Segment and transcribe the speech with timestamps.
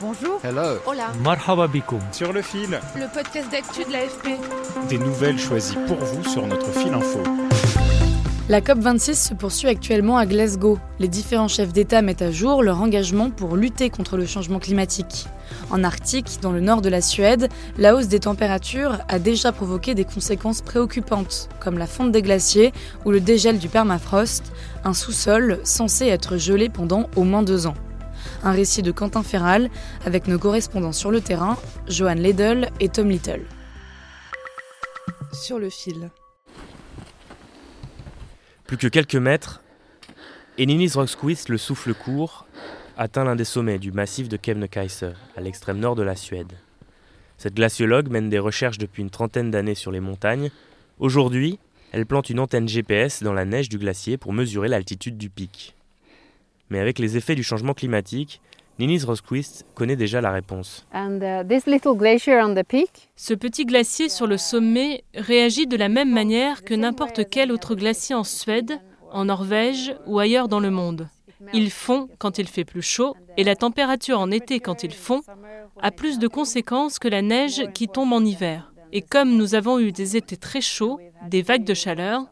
[0.00, 0.40] Bonjour.
[0.42, 0.78] Hello.
[0.86, 1.08] Hola.
[1.22, 2.00] Marhaba bikoum.
[2.12, 4.28] sur le fil, Le podcast d'actu de l'AFP.
[4.88, 7.20] des nouvelles choisies pour vous sur notre fil info.
[8.48, 10.78] La COP26 se poursuit actuellement à Glasgow.
[10.98, 15.26] Les différents chefs d'État mettent à jour leur engagement pour lutter contre le changement climatique.
[15.70, 17.48] En Arctique, dans le nord de la Suède,
[17.78, 22.72] la hausse des températures a déjà provoqué des conséquences préoccupantes, comme la fonte des glaciers
[23.04, 24.50] ou le dégel du permafrost,
[24.84, 27.74] un sous-sol censé être gelé pendant au moins deux ans.
[28.42, 29.70] Un récit de Quentin Ferral
[30.04, 33.44] avec nos correspondants sur le terrain, Johan Ledel et Tom Little.
[35.32, 36.10] Sur le fil.
[38.66, 39.62] Plus que quelques mètres,
[40.56, 42.46] et Ninis Roskvist, le souffle court,
[42.96, 46.52] atteint l'un des sommets du massif de Kebnekaise, à l'extrême nord de la Suède.
[47.36, 50.50] Cette glaciologue mène des recherches depuis une trentaine d'années sur les montagnes.
[50.98, 51.58] Aujourd'hui,
[51.92, 55.74] elle plante une antenne GPS dans la neige du glacier pour mesurer l'altitude du pic.
[56.70, 58.40] Mais avec les effets du changement climatique,
[58.78, 60.86] Ninis Roskvist connaît déjà la réponse.
[60.94, 61.18] Uh,
[63.16, 67.74] Ce petit glacier sur le sommet réagit de la même manière que n'importe quel autre
[67.74, 71.08] glacier en Suède, en Norvège ou ailleurs dans le monde.
[71.52, 75.22] Il fond quand il fait plus chaud et la température en été quand il fond
[75.82, 78.72] a plus de conséquences que la neige qui tombe en hiver.
[78.92, 80.98] Et comme nous avons eu des étés très chauds,
[81.28, 82.24] des vagues de chaleur,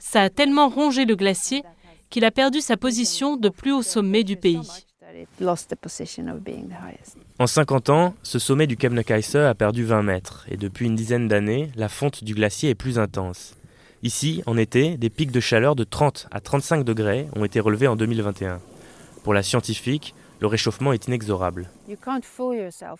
[0.00, 1.62] ça a tellement rongé le glacier
[2.10, 4.60] qu'il a perdu sa position de plus haut sommet du pays.
[7.38, 11.28] En 50 ans, ce sommet du Kebnekaise a perdu 20 mètres, et depuis une dizaine
[11.28, 13.54] d'années, la fonte du glacier est plus intense.
[14.02, 17.88] Ici, en été, des pics de chaleur de 30 à 35 degrés ont été relevés
[17.88, 18.60] en 2021.
[19.24, 21.68] Pour la scientifique, le réchauffement est inexorable.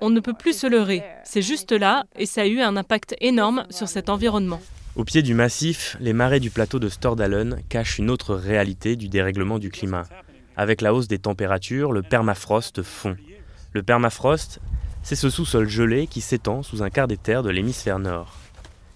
[0.00, 3.14] On ne peut plus se leurrer, c'est juste là et ça a eu un impact
[3.20, 4.60] énorme sur cet environnement.
[5.00, 9.08] Au pied du massif, les marais du plateau de Stordalen cachent une autre réalité du
[9.08, 10.04] dérèglement du climat.
[10.58, 13.16] Avec la hausse des températures, le permafrost fond.
[13.72, 14.60] Le permafrost,
[15.02, 18.36] c'est ce sous-sol gelé qui s'étend sous un quart des terres de l'hémisphère nord.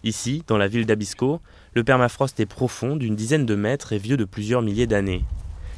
[0.03, 1.41] Ici, dans la ville d'Abisko,
[1.73, 5.25] le permafrost est profond d'une dizaine de mètres et vieux de plusieurs milliers d'années.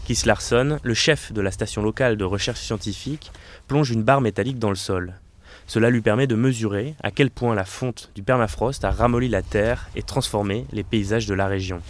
[0.06, 3.30] Kis Larsson, le chef de la station locale de recherche scientifique,
[3.68, 5.20] plonge une barre métallique dans le sol.
[5.66, 9.42] Cela lui permet de mesurer à quel point la fonte du permafrost a ramolli la
[9.42, 11.80] terre et transformé les paysages de la région.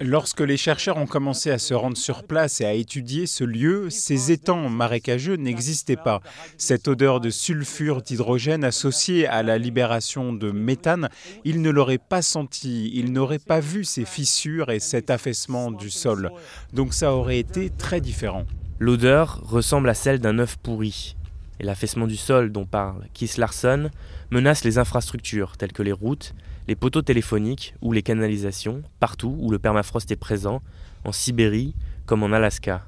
[0.00, 3.90] Lorsque les chercheurs ont commencé à se rendre sur place et à étudier ce lieu,
[3.90, 6.20] ces étangs marécageux n'existaient pas.
[6.56, 11.08] Cette odeur de sulfure d'hydrogène associée à la libération de méthane,
[11.44, 15.90] ils ne l'auraient pas senti, ils n'auraient pas vu ces fissures et cet affaissement du
[15.90, 16.30] sol.
[16.72, 18.44] Donc ça aurait été très différent.
[18.78, 21.16] L'odeur ressemble à celle d'un œuf pourri.
[21.60, 23.90] Et l'affaissement du sol dont parle Kis Larsson
[24.30, 26.34] menace les infrastructures telles que les routes,
[26.68, 30.62] les poteaux téléphoniques ou les canalisations, partout où le permafrost est présent,
[31.04, 31.74] en Sibérie
[32.06, 32.86] comme en Alaska.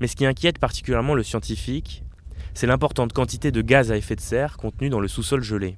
[0.00, 2.02] Mais ce qui inquiète particulièrement le scientifique,
[2.54, 5.76] c'est l'importante quantité de gaz à effet de serre contenu dans le sous-sol gelé.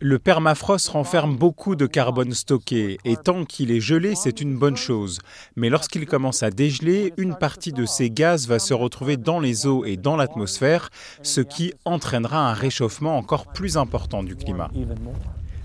[0.00, 4.76] Le permafrost renferme beaucoup de carbone stocké et tant qu'il est gelé, c'est une bonne
[4.76, 5.20] chose.
[5.56, 9.66] Mais lorsqu'il commence à dégeler, une partie de ces gaz va se retrouver dans les
[9.66, 10.90] eaux et dans l'atmosphère,
[11.22, 14.70] ce qui entraînera un réchauffement encore plus important du climat.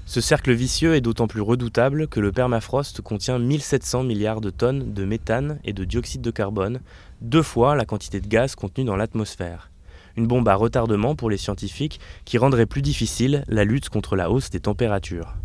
[0.05, 4.93] Ce cercle vicieux est d'autant plus redoutable que le permafrost contient 1700 milliards de tonnes
[4.93, 6.79] de méthane et de dioxyde de carbone,
[7.21, 9.69] deux fois la quantité de gaz contenue dans l'atmosphère.
[10.17, 14.31] Une bombe à retardement pour les scientifiques qui rendrait plus difficile la lutte contre la
[14.31, 15.35] hausse des températures.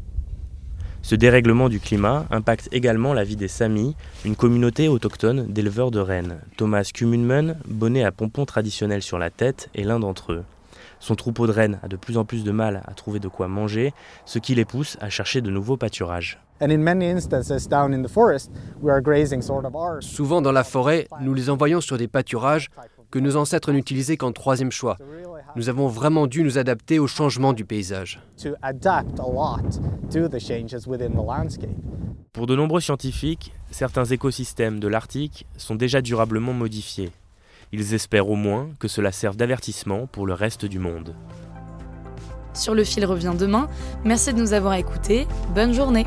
[1.03, 5.99] Ce dérèglement du climat impacte également la vie des Samis, une communauté autochtone d'éleveurs de
[5.99, 6.39] rennes.
[6.57, 10.45] Thomas Kumunmen, bonnet à pompons traditionnels sur la tête, est l'un d'entre eux.
[11.01, 13.49] Son troupeau de rennes a de plus en plus de mal à trouver de quoi
[13.49, 13.93] manger,
[14.25, 16.39] ce qui les pousse à chercher de nouveaux pâturages.
[20.01, 22.71] Souvent dans la forêt, nous les envoyons sur des pâturages
[23.13, 24.97] que nos ancêtres n'utilisaient qu'en troisième choix.
[25.55, 28.21] Nous avons vraiment dû nous adapter au changement du paysage.
[32.33, 37.11] Pour de nombreux scientifiques, certains écosystèmes de l'Arctique sont déjà durablement modifiés.
[37.73, 41.15] Ils espèrent au moins que cela serve d'avertissement pour le reste du monde.
[42.55, 43.69] Sur le fil revient demain.
[44.05, 45.27] Merci de nous avoir écoutés.
[45.55, 46.07] Bonne journée.